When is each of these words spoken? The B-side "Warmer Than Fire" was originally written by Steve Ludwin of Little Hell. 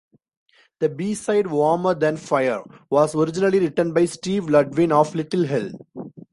The 0.79 0.89
B-side 0.89 1.45
"Warmer 1.45 1.93
Than 1.93 2.17
Fire" 2.17 2.63
was 2.89 3.13
originally 3.13 3.59
written 3.59 3.93
by 3.93 4.05
Steve 4.05 4.45
Ludwin 4.45 4.91
of 4.91 5.13
Little 5.13 5.45
Hell. 5.45 5.73